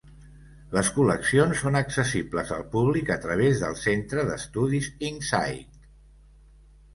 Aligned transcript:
Les 0.75 0.87
col·leccions 0.93 1.59
són 1.65 1.77
accessibles 1.79 2.53
al 2.55 2.65
públic 2.71 3.11
a 3.17 3.19
través 3.27 3.61
del 3.65 3.77
centre 3.83 4.25
d'estudis 4.31 4.89
Insight. 5.13 5.79